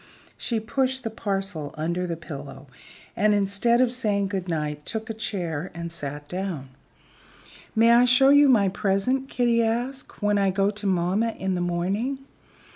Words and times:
She 0.35 0.59
pushed 0.59 1.03
the 1.03 1.11
parcel 1.11 1.75
under 1.77 2.07
the 2.07 2.17
pillow 2.17 2.65
and, 3.15 3.35
instead 3.35 3.81
of 3.81 3.93
saying 3.93 4.29
good 4.29 4.47
night, 4.47 4.83
took 4.83 5.11
a 5.11 5.13
chair 5.13 5.69
and 5.75 5.91
sat 5.91 6.27
down. 6.27 6.69
"May 7.75 7.91
I 7.91 8.05
show 8.05 8.33
my 8.47 8.67
present," 8.69 9.29
Kitty 9.29 9.61
asked, 9.63 10.23
"when 10.23 10.39
I 10.39 10.49
go 10.49 10.71
to 10.71 10.87
mamma 10.87 11.35
in 11.37 11.53
the 11.53 11.61
morning?" 11.61 12.17